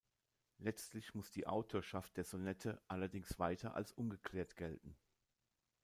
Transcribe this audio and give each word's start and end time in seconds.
Letztlich 0.57 1.13
muss 1.13 1.29
die 1.29 1.45
Autorschaft 1.45 2.17
der 2.17 2.23
Sonette 2.23 2.81
allerdings 2.87 3.37
weiter 3.37 3.75
als 3.75 3.91
ungeklärt 3.91 4.55
gelten. 4.55 4.97